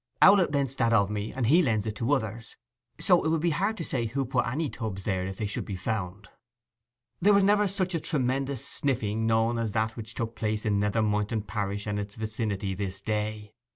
'Owlett 0.19 0.49
rents 0.51 0.73
that 0.73 0.93
of 0.93 1.11
me, 1.11 1.31
and 1.31 1.45
he 1.45 1.61
lends 1.61 1.85
it 1.85 1.95
to 1.97 2.11
others. 2.11 2.55
So 2.99 3.23
it 3.23 3.27
will 3.27 3.37
be 3.37 3.51
hard 3.51 3.77
to 3.77 3.83
say 3.83 4.07
who 4.07 4.25
put 4.25 4.47
any 4.47 4.67
tubs 4.67 5.03
there 5.03 5.27
if 5.27 5.37
they 5.37 5.45
should 5.45 5.63
be 5.63 5.75
found.' 5.75 6.27
There 7.21 7.35
was 7.35 7.43
never 7.43 7.67
such 7.67 7.93
a 7.93 7.99
tremendous 7.99 8.67
sniffing 8.67 9.27
known 9.27 9.59
as 9.59 9.73
that 9.73 9.95
which 9.95 10.15
took 10.15 10.35
place 10.35 10.65
in 10.65 10.79
Nether 10.79 11.03
Moynton 11.03 11.43
parish 11.43 11.85
and 11.85 11.99
its 11.99 12.15
vicinity 12.15 12.73
this 12.73 12.99
day. 12.99 13.53